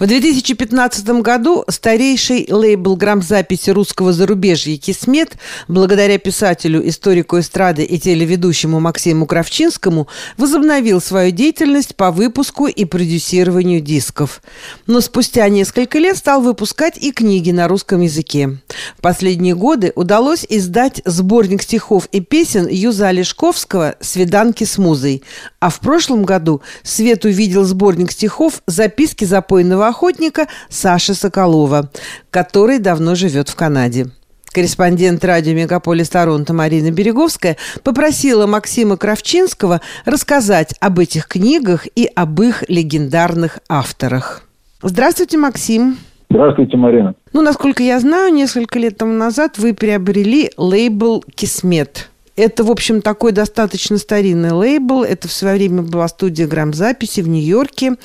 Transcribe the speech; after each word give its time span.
В 0.00 0.06
2015 0.06 1.06
году 1.20 1.62
старейший 1.68 2.48
лейбл 2.50 2.96
грамзаписи 2.96 3.68
русского 3.68 4.14
зарубежья 4.14 4.78
«Кисмет» 4.78 5.32
благодаря 5.68 6.16
писателю, 6.16 6.88
историку 6.88 7.38
эстрады 7.38 7.84
и 7.84 7.98
телеведущему 7.98 8.80
Максиму 8.80 9.26
Кравчинскому 9.26 10.08
возобновил 10.38 11.02
свою 11.02 11.32
деятельность 11.32 11.96
по 11.96 12.12
выпуску 12.12 12.66
и 12.66 12.86
продюсированию 12.86 13.82
дисков. 13.82 14.40
Но 14.86 15.02
спустя 15.02 15.46
несколько 15.50 15.98
лет 15.98 16.16
стал 16.16 16.40
выпускать 16.40 16.96
и 16.96 17.12
книги 17.12 17.50
на 17.50 17.68
русском 17.68 18.00
языке. 18.00 18.56
В 18.96 19.02
последние 19.02 19.54
годы 19.54 19.92
удалось 19.96 20.46
издать 20.48 21.02
сборник 21.04 21.60
стихов 21.60 22.08
и 22.10 22.20
песен 22.20 22.66
Юза 22.70 23.10
Лешковского 23.10 23.96
«Свиданки 24.00 24.64
с 24.64 24.78
музой», 24.78 25.22
а 25.58 25.68
в 25.68 25.78
прошлом 25.80 26.24
году 26.24 26.62
свет 26.82 27.26
увидел 27.26 27.64
сборник 27.64 28.12
стихов 28.12 28.62
«Записки 28.66 29.26
запойного 29.26 29.89
охотника 29.90 30.46
Саши 30.68 31.14
Соколова, 31.14 31.90
который 32.30 32.78
давно 32.78 33.14
живет 33.14 33.48
в 33.48 33.54
Канаде. 33.54 34.06
Корреспондент 34.52 35.24
радио 35.24 35.54
«Мегаполис 35.54 36.08
Торонто» 36.08 36.52
Марина 36.52 36.90
Береговская 36.90 37.56
попросила 37.84 38.46
Максима 38.48 38.96
Кравчинского 38.96 39.80
рассказать 40.04 40.74
об 40.80 40.98
этих 40.98 41.28
книгах 41.28 41.86
и 41.94 42.10
об 42.16 42.42
их 42.42 42.64
легендарных 42.68 43.60
авторах. 43.68 44.42
Здравствуйте, 44.82 45.38
Максим. 45.38 45.98
Здравствуйте, 46.30 46.76
Марина. 46.76 47.14
Ну, 47.32 47.42
насколько 47.42 47.84
я 47.84 48.00
знаю, 48.00 48.32
несколько 48.32 48.80
лет 48.80 48.96
тому 48.96 49.12
назад 49.12 49.56
вы 49.56 49.72
приобрели 49.72 50.50
лейбл 50.56 51.24
«Кисмет». 51.34 52.09
Это, 52.40 52.64
в 52.64 52.70
общем, 52.70 53.02
такой 53.02 53.32
достаточно 53.32 53.98
старинный 53.98 54.52
лейбл. 54.52 55.02
Это 55.02 55.28
в 55.28 55.30
свое 55.30 55.56
время 55.56 55.82
была 55.82 56.08
студия 56.08 56.48
грамзаписи 56.48 57.20
в 57.20 57.28
Нью-Йорке, 57.28 57.96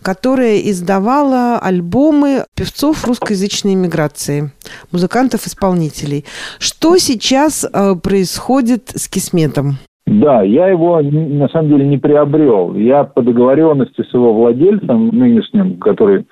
которая 0.00 0.60
издавала 0.60 1.58
альбомы 1.58 2.46
певцов 2.56 3.06
русскоязычной 3.06 3.74
иммиграции, 3.74 4.50
музыкантов-исполнителей. 4.92 6.24
Что 6.58 6.96
сейчас 6.96 7.64
э, 7.64 7.94
происходит 8.02 8.88
с 8.94 9.08
Кисметом? 9.08 9.76
Да, 10.06 10.42
я 10.42 10.68
его 10.68 11.02
на 11.02 11.48
самом 11.50 11.68
деле 11.68 11.86
не 11.86 11.98
приобрел. 11.98 12.74
Я 12.74 13.04
по 13.04 13.20
договоренности 13.20 14.02
с 14.02 14.14
его 14.14 14.32
владельцем 14.32 15.08
нынешним, 15.08 15.78
который 15.78 16.26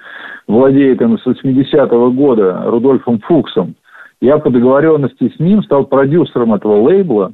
владеет 0.49 1.03
им 1.03 1.19
с 1.19 1.27
80-го 1.27 2.11
года, 2.11 2.63
Рудольфом 2.65 3.21
Фуксом, 3.21 3.77
я 4.21 4.37
по 4.39 4.51
договоренности 4.51 5.33
с 5.35 5.41
ним 5.41 5.63
стал 5.63 5.87
продюсером 5.87 6.53
этого 6.53 6.83
лейбла. 6.83 7.33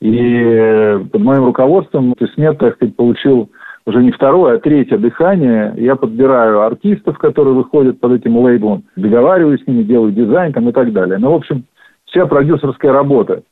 И 0.00 0.98
под 1.10 1.22
моим 1.22 1.44
руководством 1.46 2.14
Тесмет, 2.18 2.58
так 2.58 2.74
сказать, 2.74 2.96
получил 2.96 3.50
уже 3.86 4.02
не 4.02 4.10
второе, 4.10 4.56
а 4.56 4.58
третье 4.58 4.98
дыхание. 4.98 5.72
Я 5.76 5.96
подбираю 5.96 6.62
артистов, 6.62 7.18
которые 7.18 7.54
выходят 7.54 8.00
под 8.00 8.12
этим 8.12 8.36
лейблом, 8.36 8.84
договариваюсь 8.96 9.62
с 9.62 9.66
ними, 9.66 9.84
делаю 9.84 10.12
дизайн 10.12 10.52
там 10.52 10.68
и 10.68 10.72
так 10.72 10.92
далее. 10.92 11.18
Ну, 11.18 11.30
в 11.30 11.36
общем, 11.36 11.64
вся 12.04 12.26
продюсерская 12.26 12.92
работа. 12.92 13.42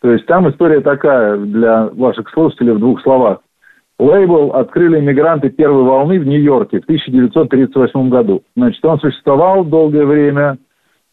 То 0.00 0.10
есть 0.10 0.26
там 0.26 0.48
история 0.50 0.80
такая 0.80 1.36
для 1.36 1.86
ваших 1.88 2.28
слушателей 2.30 2.72
в 2.72 2.80
двух 2.80 3.00
словах. 3.02 3.38
Лейбл 4.00 4.52
открыли 4.54 4.98
иммигранты 4.98 5.50
первой 5.50 5.84
волны 5.84 6.18
в 6.18 6.26
Нью-Йорке 6.26 6.80
в 6.80 6.84
1938 6.84 8.08
году. 8.08 8.42
Значит, 8.56 8.84
он 8.84 8.98
существовал 8.98 9.64
долгое 9.64 10.04
время. 10.04 10.58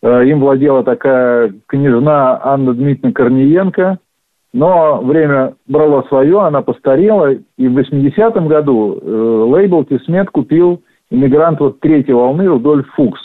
Э, 0.02 0.26
им 0.26 0.40
владела 0.40 0.84
такая 0.84 1.54
княжна 1.68 2.40
Анна 2.42 2.74
Дмитриевна 2.74 3.12
Корниенко– 3.12 4.00
но 4.54 5.02
время 5.02 5.54
брало 5.68 6.04
свое, 6.08 6.42
она 6.42 6.62
постарела, 6.62 7.32
и 7.32 7.68
в 7.68 7.78
80-м 7.78 8.48
году 8.48 9.00
э, 9.00 9.44
лейбл 9.48 9.86
Тисмет 9.86 10.30
купил 10.32 10.82
иммигрант 11.12 11.60
вот 11.60 11.80
третьей 11.80 12.14
волны 12.14 12.48
Рудольф 12.48 12.88
Фукс, 12.96 13.22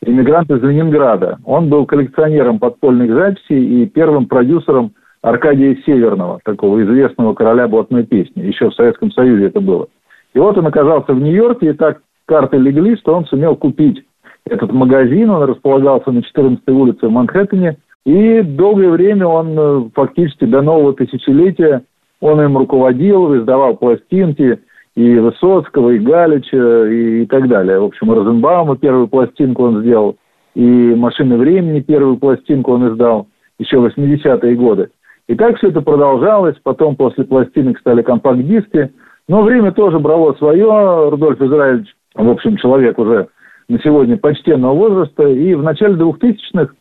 иммигрант 0.00 0.50
из 0.50 0.62
Ленинграда. 0.62 1.38
Он 1.44 1.68
был 1.68 1.84
коллекционером 1.84 2.58
подпольных 2.58 3.12
записей 3.12 3.82
и 3.82 3.86
первым 3.86 4.26
продюсером 4.26 4.92
Аркадия 5.20 5.76
Северного, 5.84 6.40
такого 6.42 6.82
известного 6.82 7.34
короля 7.34 7.68
блатной 7.68 8.04
песни. 8.04 8.42
Еще 8.42 8.70
в 8.70 8.74
Советском 8.74 9.12
Союзе 9.12 9.46
это 9.48 9.60
было. 9.60 9.88
И 10.34 10.38
вот 10.38 10.56
он 10.56 10.66
оказался 10.66 11.12
в 11.12 11.20
Нью-Йорке, 11.20 11.70
и 11.70 11.72
так 11.74 12.00
карты 12.24 12.56
легли, 12.56 12.96
что 12.96 13.14
он 13.14 13.26
сумел 13.26 13.56
купить 13.56 14.04
этот 14.46 14.72
магазин. 14.72 15.28
Он 15.28 15.42
располагался 15.44 16.10
на 16.10 16.20
14-й 16.20 16.72
улице 16.72 17.06
в 17.06 17.10
Манхэттене– 17.10 17.76
и 18.04 18.42
долгое 18.42 18.90
время 18.90 19.26
он 19.26 19.58
э, 19.58 19.90
фактически 19.94 20.44
до 20.44 20.62
нового 20.62 20.94
тысячелетия 20.94 21.82
он 22.20 22.40
им 22.40 22.56
руководил, 22.56 23.36
издавал 23.36 23.76
пластинки 23.76 24.60
и 24.94 25.18
Высоцкого, 25.18 25.90
и 25.90 25.98
Галича, 25.98 26.86
и, 26.86 27.22
и 27.22 27.26
так 27.26 27.48
далее. 27.48 27.80
В 27.80 27.84
общем, 27.84 28.12
Розенбаума 28.12 28.76
первую 28.76 29.08
пластинку 29.08 29.64
он 29.64 29.80
сделал, 29.80 30.16
и 30.54 30.60
«Машины 30.60 31.36
времени» 31.36 31.80
первую 31.80 32.18
пластинку 32.18 32.72
он 32.72 32.92
издал 32.92 33.26
еще 33.58 33.78
в 33.78 33.86
80-е 33.86 34.54
годы. 34.54 34.90
И 35.28 35.34
так 35.34 35.56
все 35.56 35.68
это 35.68 35.80
продолжалось, 35.80 36.56
потом 36.62 36.94
после 36.94 37.24
пластинок 37.24 37.78
стали 37.78 38.02
компакт-диски, 38.02 38.92
но 39.28 39.42
время 39.42 39.72
тоже 39.72 39.98
брало 39.98 40.34
свое. 40.34 41.08
Рудольф 41.08 41.40
Израильевич, 41.40 41.94
в 42.14 42.28
общем, 42.28 42.56
человек 42.56 42.98
уже 42.98 43.28
на 43.68 43.78
сегодня 43.80 44.16
почтенного 44.16 44.74
возраста, 44.74 45.26
и 45.26 45.54
в 45.54 45.62
начале 45.62 45.94
2000-х 45.94 46.74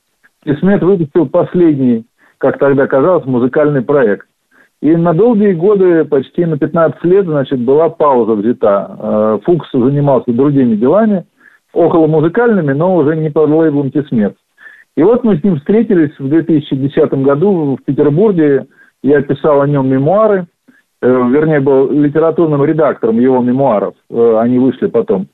и 0.45 0.51
выпустил 0.53 1.27
последний, 1.27 2.05
как 2.37 2.57
тогда 2.57 2.87
казалось, 2.87 3.25
музыкальный 3.25 3.81
проект. 3.81 4.27
И 4.81 4.95
на 4.95 5.13
долгие 5.13 5.53
годы, 5.53 6.05
почти 6.05 6.45
на 6.45 6.57
15 6.57 7.03
лет, 7.03 7.25
значит, 7.25 7.59
была 7.59 7.89
пауза 7.89 8.33
взята. 8.33 8.97
Э, 8.97 9.39
Фукс 9.43 9.69
занимался 9.71 10.33
другими 10.33 10.75
делами, 10.75 11.25
около 11.71 12.07
музыкальными, 12.07 12.73
но 12.73 12.95
уже 12.95 13.15
не 13.15 13.29
под 13.29 13.49
лейблом 13.49 13.91
Тисмет. 13.91 14.35
И 14.97 15.03
вот 15.03 15.23
мы 15.23 15.37
с 15.37 15.43
ним 15.43 15.57
встретились 15.57 16.17
в 16.17 16.27
2010 16.27 17.13
году 17.23 17.77
в 17.79 17.85
Петербурге. 17.85 18.65
Я 19.03 19.21
писал 19.21 19.61
о 19.61 19.67
нем 19.67 19.87
мемуары, 19.87 20.47
э, 21.01 21.07
вернее, 21.07 21.59
был 21.59 21.91
литературным 21.91 22.65
редактором 22.65 23.19
его 23.19 23.39
мемуаров. 23.39 23.93
Э, 24.09 24.39
они 24.39 24.57
вышли 24.57 24.87
потом. 24.87 25.27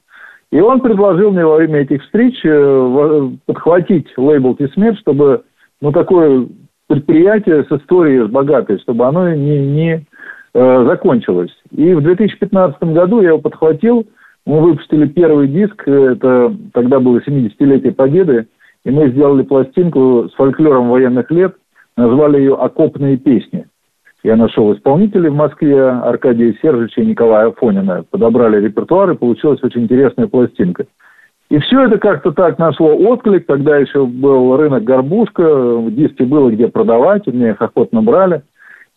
И 0.51 0.59
он 0.59 0.79
предложил 0.79 1.31
мне 1.31 1.45
во 1.45 1.57
время 1.57 1.81
этих 1.81 2.03
встреч 2.03 2.39
э, 2.43 3.29
подхватить 3.45 4.07
лейбл 4.17 4.55
Тисмет, 4.55 4.97
чтобы 4.99 5.43
ну, 5.81 5.91
такое 5.91 6.47
предприятие 6.87 7.65
с 7.65 7.71
историей, 7.71 8.25
с 8.25 8.29
богатой, 8.29 8.79
чтобы 8.79 9.05
оно 9.05 9.33
не, 9.33 9.59
не 9.59 10.05
э, 10.53 10.85
закончилось. 10.85 11.51
И 11.71 11.93
в 11.93 12.01
2015 12.01 12.81
году 12.81 13.21
я 13.21 13.29
его 13.29 13.39
подхватил, 13.39 14.07
мы 14.45 14.61
выпустили 14.61 15.07
первый 15.07 15.49
диск, 15.49 15.85
это 15.85 16.55
тогда 16.73 17.01
было 17.01 17.19
70-летие 17.19 17.91
Победы, 17.91 18.47
и 18.85 18.89
мы 18.89 19.09
сделали 19.09 19.43
пластинку 19.43 20.29
с 20.29 20.35
фольклором 20.35 20.89
военных 20.89 21.29
лет, 21.29 21.55
назвали 21.97 22.37
ее 22.37 22.55
«Окопные 22.55 23.17
песни». 23.17 23.67
Я 24.27 24.35
нашел 24.35 24.73
исполнителей 24.73 25.29
в 25.29 25.35
Москве, 25.35 25.81
Аркадия 25.81 26.53
Сержича 26.61 26.99
и 26.99 27.05
Николая 27.05 27.47
Афонина. 27.47 28.03
Подобрали 28.11 28.59
репертуар, 28.59 29.11
и 29.11 29.15
получилась 29.15 29.63
очень 29.63 29.83
интересная 29.83 30.27
пластинка. 30.27 30.85
И 31.49 31.57
все 31.59 31.85
это 31.85 31.97
как-то 31.97 32.33
так 32.33 32.59
нашло 32.59 32.93
отклик. 32.93 33.45
Тогда 33.45 33.77
еще 33.77 34.05
был 34.05 34.57
рынок 34.57 34.83
горбушка, 34.83 35.81
диски 35.91 36.23
было 36.23 36.51
где 36.51 36.67
продавать, 36.67 37.25
меня 37.25 37.51
их 37.51 37.61
охотно 37.61 38.01
брали. 38.01 38.41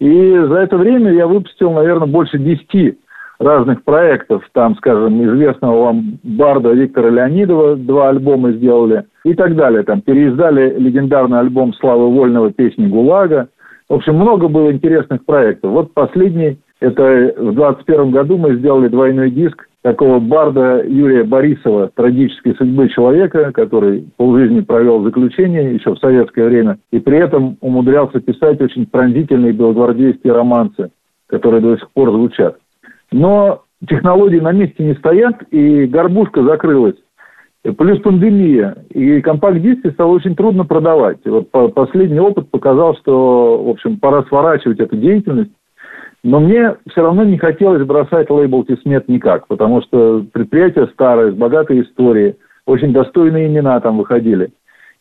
И 0.01 0.37
за 0.37 0.57
это 0.57 0.77
время 0.77 1.13
я 1.13 1.29
выпустил, 1.29 1.71
наверное, 1.71 2.09
больше 2.09 2.37
десяти 2.37 2.99
разных 3.39 3.85
проектов. 3.85 4.43
Там, 4.53 4.75
скажем, 4.79 5.25
известного 5.25 5.85
вам 5.85 6.19
Барда 6.25 6.73
Виктора 6.73 7.09
Леонидова 7.09 7.77
два 7.77 8.09
альбома 8.09 8.51
сделали 8.51 9.05
и 9.25 9.35
так 9.35 9.55
далее. 9.55 9.85
Там 9.85 10.01
переиздали 10.01 10.77
легендарный 10.77 11.39
альбом 11.39 11.73
Славы 11.75 12.11
Вольного 12.11 12.51
«Песни 12.53 12.89
ГУЛАГа». 12.89 13.47
В 13.91 13.95
общем, 13.95 14.15
много 14.15 14.47
было 14.47 14.71
интересных 14.71 15.25
проектов. 15.25 15.73
Вот 15.73 15.93
последний, 15.93 16.61
это 16.79 17.03
в 17.37 17.55
2021 17.55 18.11
году 18.13 18.39
мы 18.39 18.55
сделали 18.55 18.87
двойной 18.87 19.33
диск 19.33 19.67
такого 19.83 20.21
барда 20.21 20.85
Юрия 20.87 21.25
Борисова 21.25 21.91
«Трагической 21.97 22.55
судьбы 22.55 22.89
человека», 22.91 23.51
который 23.51 24.09
полжизни 24.17 24.61
провел 24.61 25.03
заключение 25.03 25.75
еще 25.75 25.97
в 25.97 25.99
советское 25.99 26.47
время, 26.47 26.79
и 26.93 27.01
при 27.01 27.19
этом 27.19 27.57
умудрялся 27.61 28.21
писать 28.21 28.61
очень 28.61 28.87
пронзительные 28.87 29.53
белогвардейские 29.53 30.35
романсы, 30.35 30.93
которые 31.27 31.61
до 31.61 31.77
сих 31.77 31.91
пор 31.91 32.13
звучат. 32.13 32.59
Но 33.11 33.65
технологии 33.89 34.39
на 34.39 34.53
месте 34.53 34.85
не 34.85 34.95
стоят, 34.95 35.43
и 35.51 35.87
горбушка 35.87 36.45
закрылась. 36.45 36.97
Плюс 37.63 38.01
пандемия. 38.01 38.85
И 38.91 39.21
компакт-диски 39.21 39.91
стало 39.91 40.13
очень 40.13 40.35
трудно 40.35 40.65
продавать. 40.65 41.19
Вот 41.27 41.51
последний 41.75 42.21
опыт 42.21 42.51
показал, 42.51 42.97
что, 42.97 43.63
в 43.63 43.69
общем, 43.69 43.99
пора 43.99 44.23
сворачивать 44.25 44.81
эту 44.81 44.97
деятельность. 44.97 45.51
Но 46.23 46.41
мне 46.41 46.77
все 46.91 47.03
равно 47.03 47.25
не 47.25 47.39
хотелось 47.39 47.87
бросать 47.87 48.31
лейбл 48.31 48.65
Тисмет 48.65 49.09
никак, 49.09 49.47
потому 49.47 49.83
что 49.83 50.25
предприятие 50.33 50.87
старое, 50.89 51.33
с 51.33 51.35
богатой 51.35 51.83
историей, 51.83 52.37
очень 52.67 52.93
достойные 52.93 53.49
имена 53.49 53.81
там 53.81 53.99
выходили. 53.99 54.51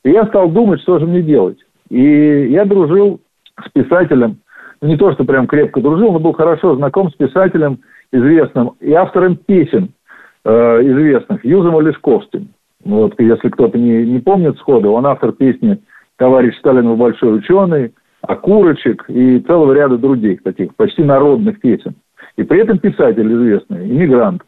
И 0.03 0.11
я 0.11 0.25
стал 0.27 0.49
думать, 0.49 0.81
что 0.81 0.99
же 0.99 1.05
мне 1.05 1.21
делать. 1.21 1.57
И 1.89 2.47
я 2.49 2.63
дружил 2.63 3.19
с 3.65 3.69
писателем, 3.71 4.37
ну, 4.81 4.87
не 4.87 4.97
то, 4.97 5.11
что 5.11 5.25
прям 5.25 5.45
крепко 5.47 5.81
дружил, 5.81 6.13
но 6.13 6.19
был 6.19 6.31
хорошо 6.31 6.75
знаком 6.75 7.09
с 7.09 7.15
писателем 7.15 7.79
известным 8.11 8.71
и 8.79 8.91
автором 8.93 9.37
песен– 9.37 9.89
э, 10.49 10.81
известных, 10.83 11.45
Юзом 11.45 11.77
Олешковским. 11.77 12.49
Вот, 12.83 13.13
если 13.19 13.49
кто-то 13.49 13.77
не, 13.77 14.05
не 14.05 14.19
помнит 14.19 14.57
сходу, 14.57 14.91
он 14.91 15.05
автор 15.05 15.31
песни 15.33 15.79
«Товарищ 16.17 16.57
Сталин 16.57 16.95
большой 16.95 17.37
ученый», 17.37 17.93
«Окурочек» 18.21 19.05
и 19.09 19.39
целого 19.39 19.73
ряда 19.73 19.97
других 19.97 20.43
таких 20.43 20.75
почти 20.75 21.03
народных 21.03 21.59
песен. 21.59 21.95
И 22.37 22.43
при 22.43 22.61
этом 22.61 22.79
писатель 22.79 23.31
известный, 23.31 23.87
иммигрант. 23.87 24.41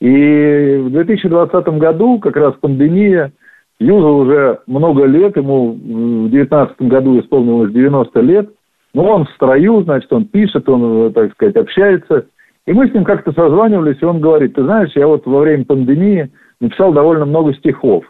И 0.00 0.78
в 0.82 0.90
2020 0.90 1.66
году, 1.78 2.18
как 2.18 2.36
раз 2.36 2.54
пандемия, 2.60 3.32
Юза 3.78 4.08
уже 4.08 4.58
много 4.66 5.04
лет, 5.04 5.36
ему 5.36 5.72
в 5.72 6.30
2019 6.30 6.82
году 6.82 7.20
исполнилось 7.20 7.72
90 7.72 8.20
лет, 8.20 8.50
но 8.94 9.04
он 9.04 9.26
в 9.26 9.30
строю, 9.30 9.82
значит, 9.82 10.10
он 10.12 10.24
пишет, 10.24 10.68
он, 10.68 11.12
так 11.12 11.32
сказать, 11.32 11.56
общается. 11.56 12.26
И 12.66 12.72
мы 12.72 12.88
с 12.88 12.94
ним 12.94 13.04
как-то 13.04 13.32
созванивались, 13.32 13.98
и 14.00 14.04
он 14.04 14.20
говорит, 14.20 14.54
ты 14.54 14.64
знаешь, 14.64 14.90
я 14.94 15.06
вот 15.06 15.24
во 15.26 15.40
время 15.40 15.64
пандемии 15.64 16.30
написал 16.60 16.92
довольно 16.92 17.24
много 17.24 17.54
стихов 17.54 18.04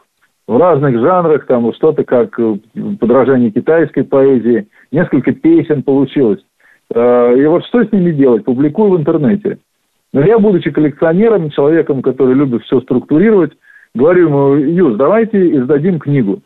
в 0.48 0.56
разных 0.56 0.98
жанрах, 1.00 1.46
там 1.46 1.72
что-то 1.74 2.04
как 2.04 2.38
э, 2.38 2.56
подражание 2.98 3.50
китайской 3.50 4.02
поэзии, 4.02 4.68
несколько 4.92 5.32
песен 5.32 5.82
получилось. 5.82 6.40
Э, 6.94 7.36
и 7.36 7.44
вот 7.46 7.64
что 7.66 7.84
с 7.84 7.92
ними 7.92 8.12
делать? 8.12 8.44
Публикую 8.44 8.92
в 8.92 8.96
интернете. 8.96 9.58
Но 10.12 10.22
я, 10.22 10.38
будучи 10.38 10.70
коллекционером, 10.70 11.50
человеком, 11.50 12.00
который 12.00 12.34
любит 12.34 12.62
все 12.62 12.80
структурировать, 12.80 13.52
говорю 13.94 14.28
ему, 14.28 14.54
Юз, 14.54 14.96
давайте 14.96 15.56
издадим 15.56 15.98
книгу. 15.98 16.40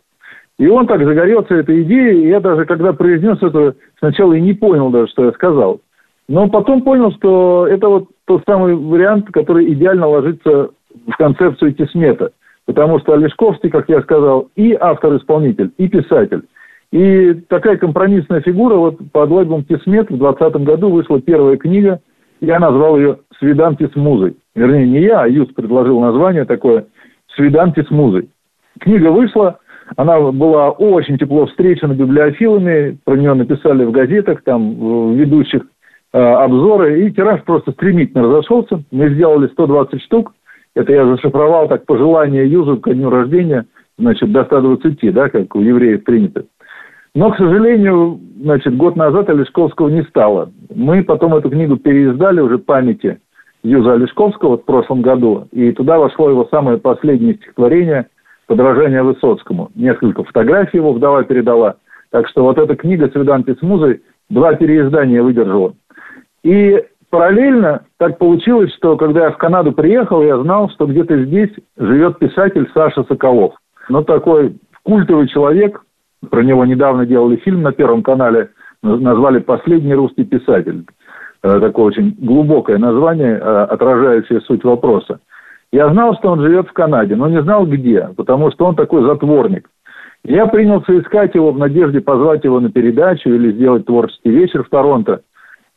И 0.58 0.66
он 0.66 0.86
так 0.86 1.04
загорелся 1.04 1.54
этой 1.54 1.82
идеей, 1.82 2.24
и 2.24 2.28
я 2.28 2.40
даже, 2.40 2.64
когда 2.64 2.92
произнес 2.92 3.40
это, 3.42 3.76
сначала 3.98 4.32
и 4.32 4.40
не 4.40 4.54
понял 4.54 4.90
даже, 4.90 5.10
что 5.12 5.26
я 5.26 5.32
сказал. 5.32 5.80
Но 6.31 6.49
потом 6.49 6.82
понял, 6.82 7.11
что 7.11 7.67
это 7.67 7.88
вот 7.88 8.09
тот 8.25 8.44
самый 8.49 8.77
вариант, 8.77 9.27
который 9.32 9.73
идеально 9.73 10.06
ложится 10.06 10.71
в 11.09 11.17
концепцию 11.19 11.75
Тисмета. 11.75 12.31
Потому 12.67 13.00
что 13.00 13.15
Олешковский, 13.15 13.69
как 13.69 13.88
я 13.88 14.00
сказал, 14.03 14.49
и 14.55 14.73
автор-исполнитель, 14.81 15.73
и 15.77 15.88
писатель. 15.88 16.43
И 16.93 17.35
такая 17.49 17.79
компромиссная 17.79 18.43
фигура, 18.43 18.77
вот 18.77 18.99
под 19.11 19.29
лейблом 19.29 19.65
Тисмет 19.65 20.09
в 20.09 20.19
2020 20.19 20.62
году 20.62 20.91
вышла 20.91 21.21
первая 21.21 21.56
книга, 21.56 22.00
я 22.41 22.61
назвал 22.61 22.97
ее 22.97 23.19
«Свиданки 23.41 23.91
с 23.93 23.97
музой». 23.97 24.37
Вернее, 24.55 24.87
не 24.87 25.00
я, 25.00 25.23
а 25.23 25.29
Юс 25.29 25.49
предложил 25.49 25.99
название 25.99 26.44
такое 26.44 26.87
«Свиданки 27.35 27.82
с 27.82 27.91
музой». 27.91 28.29
Книга 28.79 29.11
вышла, 29.11 29.59
она 29.97 30.21
была 30.31 30.71
очень 30.71 31.19
тепло 31.19 31.47
встречена 31.47 31.94
библиофилами, 31.94 32.99
про 33.05 33.17
нее 33.17 33.35
написали 33.35 33.85
в 33.85 33.91
газетах, 33.91 34.44
там, 34.44 34.77
в 34.77 35.15
ведущих 35.15 35.62
обзоры, 36.12 37.06
и 37.06 37.12
тираж 37.12 37.42
просто 37.44 37.72
стремительно 37.72 38.24
разошелся. 38.24 38.82
Мы 38.90 39.10
сделали 39.10 39.48
120 39.48 40.02
штук, 40.02 40.32
это 40.74 40.92
я 40.92 41.06
зашифровал 41.06 41.68
так 41.68 41.84
пожелание 41.86 42.50
Юзу 42.50 42.78
ко 42.78 42.94
дню 42.94 43.10
рождения, 43.10 43.66
значит, 43.98 44.30
до 44.32 44.44
120, 44.44 45.12
да, 45.12 45.28
как 45.28 45.54
у 45.54 45.60
евреев 45.60 46.04
принято. 46.04 46.44
Но, 47.14 47.32
к 47.32 47.36
сожалению, 47.36 48.20
значит, 48.40 48.76
год 48.76 48.94
назад 48.94 49.28
Олешковского 49.30 49.88
не 49.88 50.02
стало. 50.04 50.52
Мы 50.72 51.02
потом 51.02 51.34
эту 51.34 51.50
книгу 51.50 51.76
переиздали 51.76 52.40
уже 52.40 52.58
памяти 52.58 53.18
Юза 53.64 53.94
Олешковского 53.94 54.58
в 54.58 54.64
прошлом 54.64 55.02
году, 55.02 55.48
и 55.50 55.72
туда 55.72 55.98
вошло 55.98 56.30
его 56.30 56.46
самое 56.50 56.78
последнее 56.78 57.34
стихотворение 57.34 58.06
«Подражание 58.46 59.02
Высоцкому». 59.02 59.70
Несколько 59.74 60.22
фотографий 60.22 60.78
его 60.78 60.92
вдова 60.92 61.24
передала. 61.24 61.76
Так 62.10 62.28
что 62.28 62.44
вот 62.44 62.58
эта 62.58 62.76
книга 62.76 63.10
«Свиданки 63.12 63.54
с 63.54 63.62
музой» 63.62 64.02
два 64.28 64.54
переиздания 64.54 65.22
выдержала. 65.22 65.74
И 66.42 66.82
параллельно 67.10 67.84
так 67.98 68.19
получилось, 68.19 68.75
что 68.76 68.96
когда 68.96 69.25
я 69.25 69.31
в 69.32 69.38
Канаду 69.38 69.72
приехал, 69.72 70.22
я 70.22 70.38
знал, 70.38 70.70
что 70.70 70.87
где-то 70.87 71.25
здесь 71.25 71.50
живет 71.76 72.19
писатель 72.19 72.70
Саша 72.72 73.04
Соколов. 73.04 73.54
Ну, 73.88 74.02
такой 74.04 74.56
культовый 74.82 75.28
человек, 75.28 75.82
про 76.31 76.42
него 76.42 76.64
недавно 76.64 77.06
делали 77.06 77.37
фильм 77.37 77.62
на 77.62 77.72
Первом 77.72 78.02
канале, 78.02 78.50
назвали 78.82 79.40
«Последний 79.40 79.94
русский 79.94 80.25
писатель». 80.25 80.87
Э, 81.42 81.58
такое 81.58 81.87
очень 81.87 82.14
глубокое 82.19 82.78
название, 82.78 83.38
э, 83.38 83.62
отражающее 83.64 84.40
суть 84.43 84.62
вопроса. 84.62 85.20
Я 85.72 85.88
знал, 85.90 86.14
что 86.16 86.31
он 86.31 86.40
живет 86.40 86.69
в 86.69 86.72
Канаде, 86.72 87.16
но 87.16 87.28
не 87.28 87.43
знал 87.43 87.64
где, 87.66 88.08
потому 88.16 88.50
что 88.50 88.66
он 88.66 88.75
такой 88.75 89.02
затворник. 89.04 89.69
Я 90.25 90.46
принялся 90.46 90.98
искать 90.98 91.34
его 91.34 91.52
в 91.52 91.58
надежде 91.58 92.00
позвать 92.00 92.44
его 92.44 92.60
на 92.60 92.70
передачу 92.70 93.31
или 93.31 93.52
сделать 93.52 93.86
творческий 93.86 94.31
вечер 94.31 94.64
в 94.64 94.69
Торонто. 94.69 95.22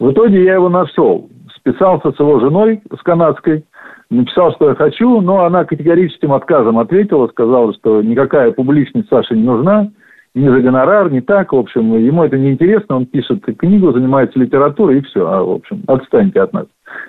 В 0.04 0.12
итоге 0.12 0.44
я 0.44 0.56
его 0.56 0.68
нашел. 0.68 1.30
Списался 1.56 2.12
с 2.12 2.20
его 2.20 2.38
женой, 2.42 2.82
с 2.94 3.02
канадской, 3.04 3.64
написал, 4.10 4.52
что 4.52 4.68
я 4.68 4.76
хочу, 4.76 5.22
но 5.22 5.46
она 5.46 5.64
категорическим 5.64 6.34
отказом 6.34 6.78
ответила, 6.78 7.30
сказала, 7.30 7.74
что 7.76 8.02
никакая 8.02 8.52
публичность 8.52 9.08
Саше 9.08 9.34
не 9.34 9.44
нужна, 9.44 9.92
ни 10.36 10.46
за 10.46 10.60
гонорар, 10.60 11.10
не 11.10 11.22
так, 11.22 11.54
в 11.54 11.56
общем, 11.56 11.96
ему 11.96 12.26
это 12.26 12.38
не 12.38 12.52
интересно, 12.52 12.98
он 12.98 13.06
пишет 13.06 13.46
книгу, 13.58 13.94
занимается 13.94 14.38
литературой, 14.40 14.98
и 14.98 15.04
все, 15.04 15.26
а, 15.26 15.42
в 15.42 15.52
общем, 15.52 15.84
отстаньте 15.88 16.42
от 16.42 16.52
нас. 16.52 16.66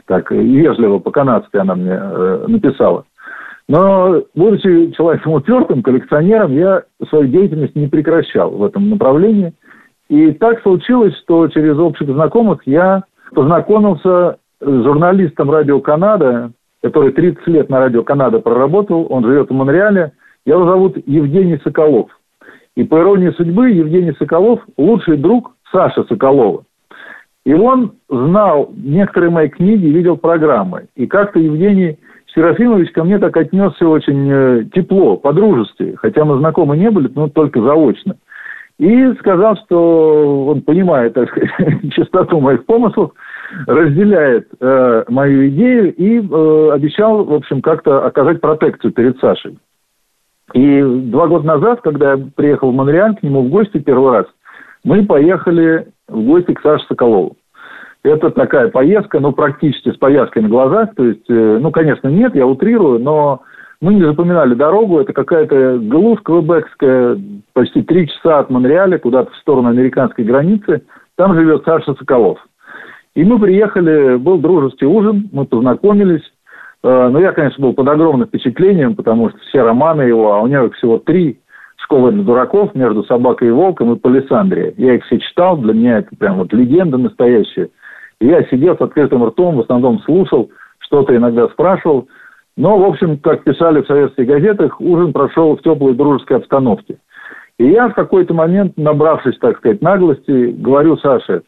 Так, 0.06 0.30
вежливо, 0.30 1.00
по-канадски 1.00 1.56
она 1.56 1.74
мне 1.74 1.98
э, 2.00 2.44
написала. 2.46 3.06
Но, 3.68 4.22
будучи 4.36 4.92
человеком 4.92 5.32
упертым, 5.32 5.82
коллекционером, 5.82 6.52
я 6.52 6.84
свою 7.08 7.26
деятельность 7.26 7.74
не 7.74 7.88
прекращал 7.88 8.50
в 8.50 8.62
этом 8.62 8.88
направлении. 8.88 9.52
И 10.14 10.30
так 10.30 10.62
случилось, 10.62 11.12
что 11.24 11.48
через 11.48 11.76
общих 11.76 12.06
знакомых 12.06 12.60
я 12.66 13.02
познакомился 13.34 14.36
с 14.60 14.82
журналистом 14.84 15.50
Радио 15.50 15.80
Канада, 15.80 16.52
который 16.84 17.10
30 17.10 17.44
лет 17.48 17.68
на 17.68 17.80
Радио 17.80 18.04
Канада 18.04 18.38
проработал, 18.38 19.08
он 19.10 19.24
живет 19.24 19.50
в 19.50 19.52
Монреале. 19.52 20.12
Его 20.46 20.66
зовут 20.66 20.96
Евгений 21.06 21.58
Соколов. 21.64 22.10
И 22.76 22.84
по 22.84 23.00
иронии 23.00 23.30
судьбы 23.30 23.70
Евгений 23.70 24.12
Соколов– 24.16 24.60
лучший 24.76 25.16
друг 25.16 25.56
Саши 25.72 26.04
Соколова. 26.04 26.62
И 27.44 27.52
он 27.52 27.94
знал 28.08 28.70
некоторые 28.76 29.32
мои 29.32 29.48
книги, 29.48 29.86
видел 29.86 30.16
программы. 30.16 30.86
И 30.94 31.08
как-то 31.08 31.40
Евгений 31.40 31.98
Серафимович 32.32 32.92
ко 32.92 33.02
мне 33.02 33.18
так 33.18 33.36
отнесся 33.36 33.88
очень 33.88 34.30
э, 34.30 34.64
тепло, 34.72 35.16
по-дружески. 35.16 35.96
Хотя 35.96 36.24
мы 36.24 36.38
знакомы 36.38 36.76
не 36.76 36.92
были, 36.92 37.10
но 37.12 37.28
только 37.28 37.60
заочно. 37.60 38.14
И 38.78 39.12
сказал, 39.20 39.56
что 39.64 40.46
он 40.48 40.62
понимает, 40.62 41.14
так 41.14 41.28
сказать, 41.30 41.52
чистоту 41.94 42.40
моих 42.40 42.66
помыслов, 42.66 43.12
разделяет 43.66 44.48
э, 44.60 45.04
мою 45.08 45.48
идею 45.48 45.94
и 45.94 46.18
э, 46.18 46.70
обещал, 46.72 47.24
в 47.24 47.32
общем, 47.32 47.62
как-то 47.62 48.04
оказать 48.04 48.40
протекцию 48.40 48.92
перед 48.92 49.18
Сашей. 49.20 49.58
И 50.54 50.82
два 50.82 51.28
года 51.28 51.46
назад, 51.46 51.82
когда 51.82 52.14
я 52.14 52.26
приехал 52.34 52.72
в 52.72 52.74
Монреаль 52.74 53.16
к 53.16 53.22
нему 53.22 53.42
в 53.42 53.48
гости 53.48 53.78
первый 53.78 54.12
раз, 54.12 54.26
мы 54.82 55.04
поехали 55.06 55.88
в 56.08 56.22
гости 56.24 56.52
к 56.52 56.60
Саше 56.60 56.84
Соколову. 56.86 57.36
Это 58.02 58.30
такая 58.30 58.68
поездка, 58.68 59.18
ну, 59.20 59.32
практически 59.32 59.90
с 59.90 59.96
повязкой 59.96 60.42
на 60.42 60.48
глазах. 60.48 60.94
То 60.94 61.04
есть, 61.04 61.24
э, 61.30 61.58
ну, 61.60 61.70
конечно, 61.70 62.08
нет, 62.08 62.34
я 62.34 62.46
утрирую, 62.46 62.98
но 62.98 63.40
мы 63.84 63.94
не 63.94 64.02
запоминали 64.02 64.54
дорогу. 64.54 64.98
Это 64.98 65.12
какая-то 65.12 65.78
глушь 65.78 66.20
квебекская, 66.24 67.18
почти 67.52 67.82
три 67.82 68.08
часа 68.08 68.38
от 68.38 68.48
Монреаля, 68.48 68.98
куда-то 68.98 69.30
в 69.30 69.36
сторону 69.36 69.68
американской 69.68 70.24
границы. 70.24 70.82
Там 71.16 71.34
живет 71.34 71.64
Саша 71.66 71.94
Соколов. 71.94 72.38
И 73.14 73.22
мы 73.22 73.38
приехали, 73.38 74.16
был 74.16 74.38
дружеский 74.38 74.86
ужин, 74.86 75.28
мы 75.32 75.44
познакомились. 75.44 76.22
Э, 76.82 77.08
но 77.10 77.20
я, 77.20 77.32
конечно, 77.32 77.62
был 77.62 77.74
под 77.74 77.86
огромным 77.86 78.26
впечатлением, 78.26 78.96
потому 78.96 79.28
что 79.28 79.38
все 79.40 79.60
романы 79.60 80.02
его, 80.02 80.32
а 80.32 80.40
у 80.40 80.46
него 80.46 80.70
всего 80.70 80.98
три 80.98 81.40
«Школа 81.76 82.10
для 82.10 82.22
дураков» 82.22 82.74
между 82.74 83.04
«Собакой 83.04 83.48
и 83.48 83.52
волком» 83.52 83.92
и 83.92 83.98
«Палисандрия». 83.98 84.72
Я 84.78 84.94
их 84.94 85.04
все 85.04 85.18
читал, 85.18 85.58
для 85.58 85.74
меня 85.74 85.98
это 85.98 86.08
прям 86.18 86.38
вот 86.38 86.54
легенда 86.54 86.96
настоящая. 86.96 87.68
И 88.18 88.26
я 88.26 88.42
сидел 88.44 88.78
с 88.78 88.80
открытым 88.80 89.26
ртом, 89.26 89.56
в 89.56 89.60
основном 89.60 90.00
слушал, 90.00 90.50
что-то 90.78 91.14
иногда 91.14 91.48
спрашивал. 91.48 92.08
Но, 92.56 92.78
в 92.78 92.84
общем, 92.84 93.18
как 93.18 93.42
писали 93.44 93.82
в 93.82 93.86
советских 93.86 94.26
газетах, 94.26 94.80
ужин 94.80 95.12
прошел 95.12 95.56
в 95.56 95.62
теплой 95.62 95.94
дружеской 95.94 96.36
обстановке. 96.36 96.98
И 97.58 97.66
я 97.66 97.88
в 97.88 97.94
какой-то 97.94 98.34
момент, 98.34 98.76
набравшись, 98.76 99.38
так 99.38 99.58
сказать, 99.58 99.80
наглости, 99.80 100.52
говорю 100.52 100.96
Саше, 100.98 101.42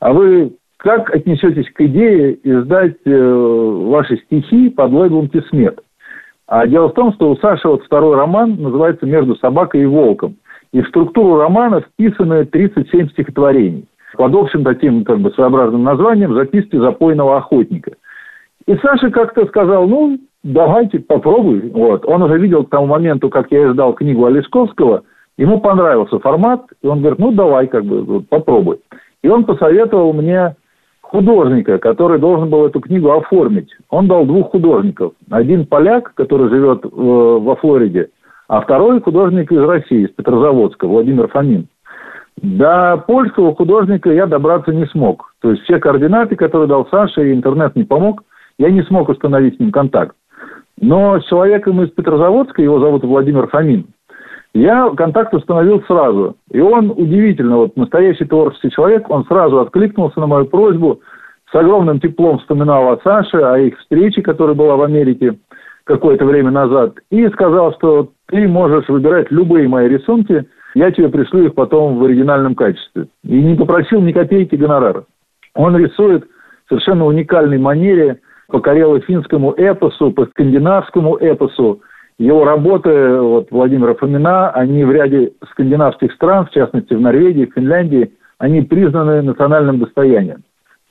а 0.00 0.12
вы 0.12 0.56
как 0.76 1.14
отнесетесь 1.14 1.70
к 1.72 1.80
идее 1.80 2.38
издать 2.42 2.96
э, 3.04 3.10
ваши 3.10 4.16
стихи 4.18 4.70
под 4.70 4.92
лейблом 4.92 5.28
«Тесмет»? 5.28 5.80
А 6.48 6.66
дело 6.66 6.88
в 6.88 6.94
том, 6.94 7.12
что 7.14 7.30
у 7.30 7.36
Саши 7.36 7.68
вот 7.68 7.84
второй 7.84 8.16
роман 8.16 8.60
называется 8.60 9.06
«Между 9.06 9.36
собакой 9.36 9.82
и 9.82 9.86
волком». 9.86 10.36
И 10.72 10.80
в 10.80 10.88
структуру 10.88 11.36
романа 11.36 11.82
вписаны 11.82 12.46
37 12.46 13.10
стихотворений. 13.10 13.86
Под 14.16 14.34
общим 14.34 14.64
таким 14.64 15.04
как 15.04 15.20
бы 15.20 15.30
своеобразным 15.30 15.84
названием 15.84 16.34
«Записки 16.34 16.76
запойного 16.76 17.36
охотника». 17.36 17.92
И 18.66 18.74
Саша 18.76 19.10
как-то 19.10 19.46
сказал, 19.46 19.86
ну, 19.86 20.18
давайте, 20.42 20.98
попробуй. 20.98 21.70
Вот. 21.70 22.04
Он 22.06 22.22
уже 22.22 22.38
видел 22.38 22.64
к 22.64 22.70
тому 22.70 22.86
моменту, 22.86 23.30
как 23.30 23.50
я 23.50 23.70
издал 23.70 23.94
книгу 23.94 24.24
Олесковского, 24.26 25.02
ему 25.36 25.60
понравился 25.60 26.18
формат, 26.18 26.62
и 26.82 26.86
он 26.86 27.00
говорит, 27.00 27.18
ну, 27.18 27.32
давай, 27.32 27.66
как 27.66 27.84
бы, 27.84 28.22
попробуй. 28.22 28.80
И 29.22 29.28
он 29.28 29.44
посоветовал 29.44 30.12
мне 30.12 30.56
художника, 31.00 31.78
который 31.78 32.18
должен 32.18 32.48
был 32.48 32.66
эту 32.66 32.80
книгу 32.80 33.10
оформить. 33.12 33.70
Он 33.90 34.08
дал 34.08 34.24
двух 34.24 34.50
художников. 34.50 35.12
Один 35.30 35.66
поляк, 35.66 36.12
который 36.14 36.48
живет 36.48 36.84
э, 36.84 36.88
во 36.90 37.54
Флориде, 37.56 38.08
а 38.48 38.62
второй 38.62 39.00
художник 39.00 39.52
из 39.52 39.60
России, 39.60 40.06
из 40.06 40.10
Петрозаводска, 40.10 40.86
Владимир 40.86 41.28
Фомин. 41.28 41.68
До 42.36 43.02
польского 43.06 43.54
художника 43.54 44.10
я 44.10 44.26
добраться 44.26 44.72
не 44.72 44.86
смог. 44.86 45.34
То 45.40 45.50
есть 45.50 45.62
все 45.64 45.78
координаты, 45.78 46.34
которые 46.34 46.66
дал 46.66 46.88
Саша, 46.90 47.22
и 47.22 47.32
интернет 47.32 47.76
не 47.76 47.84
помог, 47.84 48.22
я 48.58 48.70
не 48.70 48.82
смог 48.82 49.08
установить 49.08 49.56
с 49.56 49.60
ним 49.60 49.70
контакт. 49.70 50.16
Но 50.80 51.20
с 51.20 51.24
человеком 51.26 51.82
из 51.82 51.90
Петрозаводска, 51.90 52.62
его 52.62 52.80
зовут 52.80 53.04
Владимир 53.04 53.46
Фомин, 53.48 53.86
я 54.54 54.90
контакт 54.96 55.32
установил 55.32 55.82
сразу. 55.86 56.36
И 56.50 56.60
он 56.60 56.90
удивительно, 56.90 57.58
вот 57.58 57.76
настоящий 57.76 58.24
творческий 58.24 58.70
человек, 58.70 59.08
он 59.08 59.24
сразу 59.24 59.60
откликнулся 59.60 60.20
на 60.20 60.26
мою 60.26 60.46
просьбу, 60.46 61.00
с 61.50 61.54
огромным 61.54 62.00
теплом 62.00 62.38
вспоминал 62.38 62.92
о 62.92 63.00
Саше, 63.02 63.38
о 63.38 63.58
их 63.58 63.78
встрече, 63.78 64.22
которая 64.22 64.54
была 64.54 64.76
в 64.76 64.82
Америке 64.82 65.38
какое-то 65.84 66.24
время 66.24 66.50
назад, 66.50 66.94
и 67.10 67.26
сказал, 67.28 67.74
что 67.74 68.10
ты 68.26 68.46
можешь 68.46 68.88
выбирать 68.88 69.30
любые 69.30 69.68
мои 69.68 69.88
рисунки, 69.88 70.46
я 70.74 70.90
тебе 70.90 71.08
пришлю 71.08 71.46
их 71.46 71.54
потом 71.54 71.98
в 71.98 72.04
оригинальном 72.04 72.54
качестве. 72.54 73.08
И 73.24 73.42
не 73.42 73.54
попросил 73.54 74.00
ни 74.00 74.12
копейки 74.12 74.54
гонорара. 74.54 75.04
Он 75.54 75.76
рисует 75.76 76.24
в 76.24 76.68
совершенно 76.70 77.04
уникальной 77.04 77.58
манере 77.58 78.20
по 78.52 78.60
карело-финскому 78.60 79.54
эпосу, 79.56 80.12
по 80.12 80.26
скандинавскому 80.26 81.16
эпосу, 81.16 81.80
его 82.18 82.44
работы 82.44 83.18
вот, 83.18 83.50
Владимира 83.50 83.94
Фомина, 83.94 84.50
они 84.50 84.84
в 84.84 84.92
ряде 84.92 85.32
скандинавских 85.50 86.12
стран, 86.12 86.46
в 86.46 86.50
частности 86.50 86.92
в 86.92 87.00
Норвегии, 87.00 87.46
в 87.46 87.54
Финляндии, 87.54 88.12
они 88.36 88.60
признаны 88.60 89.22
национальным 89.22 89.78
достоянием. 89.78 90.42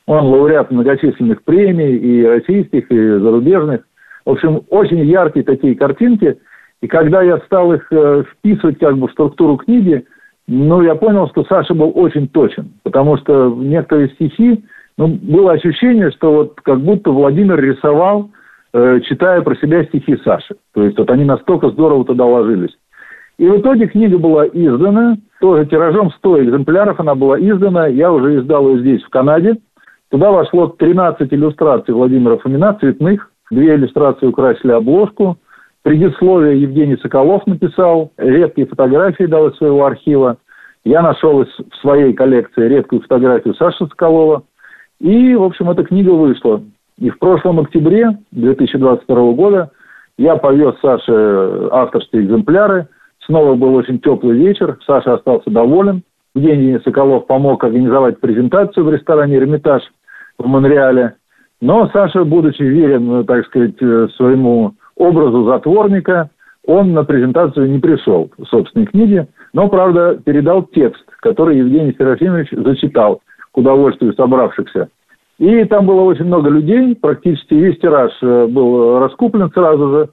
Он 0.07 0.25
лауреат 0.25 0.71
многочисленных 0.71 1.43
премий, 1.43 1.97
и 1.97 2.25
российских, 2.25 2.91
и 2.91 2.97
зарубежных. 3.19 3.81
В 4.25 4.31
общем, 4.31 4.61
очень 4.69 4.99
яркие 4.99 5.45
такие 5.45 5.75
картинки. 5.75 6.39
И 6.81 6.87
когда 6.87 7.21
я 7.21 7.37
стал 7.45 7.73
их 7.73 7.85
э, 7.91 8.23
вписывать 8.33 8.79
как 8.79 8.97
бы 8.97 9.07
в 9.07 9.11
структуру 9.11 9.57
книги, 9.57 10.03
ну, 10.47 10.81
я 10.81 10.95
понял, 10.95 11.29
что 11.29 11.45
Саша 11.45 11.75
был 11.75 11.91
очень 11.93 12.27
точен. 12.27 12.71
Потому 12.81 13.17
что 13.17 13.55
некоторые 13.55 14.09
стихи, 14.09 14.63
ну, 15.07 15.19
было 15.21 15.53
ощущение, 15.53 16.11
что 16.11 16.33
вот 16.33 16.61
как 16.61 16.79
будто 16.81 17.11
Владимир 17.11 17.59
рисовал 17.59 18.31
Э, 18.73 19.01
читая 19.01 19.41
про 19.41 19.55
себя 19.55 19.83
стихи 19.85 20.15
Саши. 20.23 20.55
То 20.73 20.83
есть 20.83 20.97
вот 20.97 21.09
они 21.11 21.25
настолько 21.25 21.71
здорово 21.71 22.05
туда 22.05 22.25
ложились. 22.25 22.71
И 23.37 23.45
в 23.45 23.59
итоге 23.59 23.87
книга 23.87 24.17
была 24.17 24.47
издана, 24.47 25.17
тоже 25.41 25.65
тиражом 25.65 26.11
100 26.11 26.43
экземпляров 26.43 26.99
она 26.99 27.15
была 27.15 27.39
издана, 27.39 27.87
я 27.87 28.11
уже 28.11 28.39
издал 28.39 28.69
ее 28.69 28.79
здесь, 28.79 29.03
в 29.03 29.09
Канаде. 29.09 29.57
Туда 30.09 30.31
вошло 30.31 30.67
13 30.67 31.33
иллюстраций 31.33 31.93
Владимира 31.93 32.37
Фомина, 32.37 32.77
цветных, 32.79 33.29
две 33.49 33.75
иллюстрации 33.75 34.27
украсили 34.27 34.71
обложку, 34.71 35.37
предисловие 35.83 36.61
Евгений 36.61 36.97
Соколов 36.97 37.45
написал, 37.47 38.11
редкие 38.17 38.67
фотографии 38.67 39.23
дал 39.23 39.49
из 39.49 39.57
своего 39.57 39.85
архива. 39.85 40.37
Я 40.85 41.01
нашел 41.01 41.43
в 41.43 41.75
своей 41.81 42.13
коллекции 42.13 42.67
редкую 42.67 43.01
фотографию 43.01 43.53
Саши 43.55 43.85
Соколова. 43.87 44.43
И, 45.01 45.33
в 45.33 45.43
общем, 45.43 45.69
эта 45.69 45.83
книга 45.83 46.11
вышла. 46.11 46.61
И 46.99 47.09
в 47.09 47.17
прошлом 47.17 47.59
октябре 47.59 48.19
2022 48.31 49.33
года 49.33 49.71
я 50.19 50.35
повез 50.35 50.75
Саше 50.79 51.69
авторские 51.71 52.23
экземпляры. 52.23 52.87
Снова 53.25 53.55
был 53.55 53.73
очень 53.73 53.99
теплый 53.99 54.37
вечер. 54.37 54.77
Саша 54.85 55.15
остался 55.15 55.49
доволен. 55.49 56.03
Евгений 56.35 56.79
Соколов 56.83 57.25
помог 57.25 57.63
организовать 57.63 58.19
презентацию 58.19 58.85
в 58.85 58.93
ресторане 58.93 59.37
«Эрмитаж» 59.37 59.81
в 60.37 60.45
Монреале. 60.45 61.15
Но 61.61 61.89
Саша, 61.91 62.23
будучи 62.23 62.61
верен, 62.61 63.25
так 63.25 63.47
сказать, 63.47 63.77
своему 64.17 64.75
образу 64.95 65.45
затворника, 65.45 66.29
он 66.67 66.93
на 66.93 67.03
презентацию 67.03 67.71
не 67.71 67.79
пришел 67.79 68.29
в 68.37 68.45
собственной 68.45 68.85
книге, 68.85 69.27
но, 69.53 69.67
правда, 69.67 70.19
передал 70.23 70.63
текст, 70.63 71.03
который 71.21 71.57
Евгений 71.57 71.95
Серафимович 71.97 72.49
зачитал 72.51 73.21
к 73.51 73.57
удовольствию 73.57 74.13
собравшихся. 74.13 74.89
И 75.39 75.63
там 75.65 75.87
было 75.87 76.01
очень 76.01 76.25
много 76.25 76.49
людей, 76.49 76.95
практически 76.95 77.55
весь 77.55 77.79
тираж 77.79 78.11
э, 78.21 78.47
был 78.47 78.99
раскуплен 78.99 79.49
сразу 79.51 79.89
же. 79.89 80.09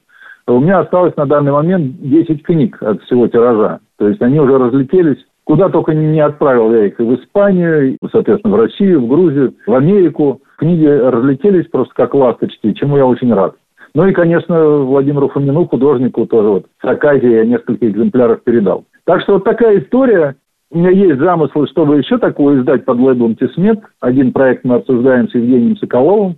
У 0.47 0.61
меня 0.61 0.79
осталось 0.79 1.15
на 1.17 1.27
данный 1.27 1.53
момент 1.53 2.01
10 2.01 2.43
книг 2.43 2.83
от 2.83 3.03
всего 3.03 3.29
тиража. 3.29 3.81
То 3.99 4.09
есть 4.09 4.23
они 4.23 4.41
уже 4.41 4.57
разлетелись. 4.57 5.19
Куда 5.45 5.69
только 5.69 5.95
не 5.95 6.21
отправил 6.21 6.73
я 6.73 6.87
их. 6.87 6.99
В 6.99 7.15
Испанию, 7.17 7.99
соответственно, 8.11 8.57
в 8.57 8.61
Россию, 8.61 9.03
в 9.03 9.09
Грузию, 9.09 9.55
в 9.67 9.75
Америку. 9.75 10.41
Книги 10.57 10.87
разлетелись 10.87 11.69
просто 11.69 11.93
как 11.95 12.15
ласточки, 12.15 12.73
чему 12.73 12.97
я 12.97 13.07
очень 13.07 13.33
рад. 13.33 13.55
Ну 13.95 14.07
и, 14.07 14.13
конечно, 14.13 14.79
Владимиру 14.79 15.29
Фомину, 15.29 15.67
художнику, 15.67 16.27
тоже 16.27 16.49
вот 16.49 16.67
с 16.81 16.85
Аказии 16.85 17.31
я 17.31 17.45
несколько 17.45 17.87
экземпляров 17.87 18.43
передал. 18.43 18.85
Так 19.05 19.23
что 19.23 19.35
вот 19.35 19.45
такая 19.45 19.81
история. 19.81 20.37
У 20.71 20.79
меня 20.79 20.91
есть 20.91 21.19
замысл, 21.19 21.65
чтобы 21.67 21.97
еще 21.97 22.19
такое 22.19 22.61
издать 22.61 22.85
под 22.85 22.99
лейблом 22.99 23.37
Тесмет. 23.37 23.81
Один 24.01 24.33
проект 24.33 24.65
мы 24.65 24.77
обсуждаем 24.77 25.29
с 25.29 25.35
Евгением 25.35 25.77
Соколовым. 25.79 26.37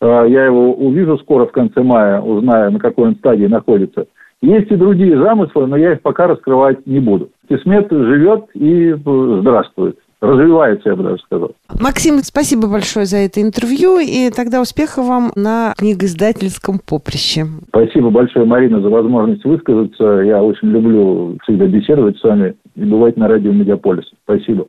А, 0.00 0.24
я 0.24 0.46
его 0.46 0.72
увижу 0.72 1.18
скоро 1.18 1.46
в 1.46 1.52
конце 1.52 1.82
мая, 1.82 2.20
узнаю, 2.20 2.72
на 2.72 2.78
какой 2.78 3.08
он 3.08 3.16
стадии 3.16 3.46
находится. 3.46 4.06
Есть 4.40 4.70
и 4.70 4.76
другие 4.76 5.18
замыслы, 5.18 5.66
но 5.66 5.76
я 5.76 5.92
их 5.92 6.02
пока 6.02 6.26
раскрывать 6.26 6.86
не 6.86 7.00
буду. 7.00 7.30
Тесмет 7.48 7.90
живет 7.90 8.46
и 8.54 8.94
здравствует 8.94 9.98
развивается, 10.26 10.88
я 10.88 10.96
бы 10.96 11.02
даже 11.02 11.18
сказал. 11.22 11.52
Максим, 11.80 12.18
спасибо 12.22 12.68
большое 12.68 13.06
за 13.06 13.18
это 13.18 13.42
интервью, 13.42 13.98
и 13.98 14.30
тогда 14.30 14.60
успехов 14.60 15.06
вам 15.06 15.32
на 15.36 15.74
книгоиздательском 15.76 16.78
поприще. 16.78 17.46
Спасибо 17.68 18.10
большое, 18.10 18.46
Марина, 18.46 18.80
за 18.80 18.88
возможность 18.88 19.44
высказаться. 19.44 20.04
Я 20.24 20.42
очень 20.42 20.68
люблю 20.68 21.36
всегда 21.42 21.66
беседовать 21.66 22.18
с 22.18 22.22
вами 22.22 22.54
и 22.74 22.84
бывать 22.84 23.16
на 23.16 23.28
радио 23.28 23.52
Медиаполис. 23.52 24.06
Спасибо. 24.24 24.64